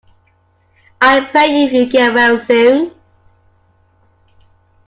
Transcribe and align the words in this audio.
I 0.99 1.25
pray 1.29 1.45
you 1.45 1.71
will 1.71 1.87
get 1.87 2.11
well 2.15 2.39
soon. 2.39 2.91